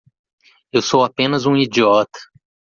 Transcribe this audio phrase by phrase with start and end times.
[0.73, 2.17] Eu sou apenas um idiota.